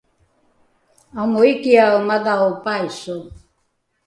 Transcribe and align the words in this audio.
amoikiae 1.21 1.97
madhao 2.07 2.49
paiso 2.63 3.15